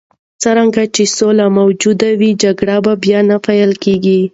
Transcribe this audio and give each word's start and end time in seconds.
څرنګه 0.41 0.83
چې 0.95 1.03
سوله 1.17 1.45
موجوده 1.59 2.09
وي، 2.19 2.31
جګړې 2.43 2.77
به 2.85 2.93
بیا 3.03 3.19
نه 3.29 3.37
پیل 3.45 3.71
کېږي. 3.83 4.21